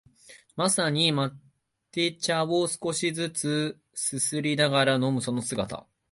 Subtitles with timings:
[0.55, 1.31] まさにマ
[1.91, 5.85] テ茶を少しづつすすりながら飲むその姿